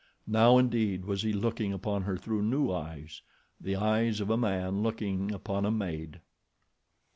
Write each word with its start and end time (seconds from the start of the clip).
Now, 0.25 0.57
indeed, 0.57 1.05
was 1.05 1.21
he 1.21 1.31
looking 1.31 1.71
upon 1.73 2.01
her 2.05 2.17
through 2.17 2.41
new 2.41 2.71
eyes—the 2.71 3.75
eyes 3.75 4.19
of 4.19 4.31
a 4.31 4.35
man 4.35 4.81
looking 4.81 5.31
upon 5.31 5.63
a 5.63 5.69
maid. 5.69 6.19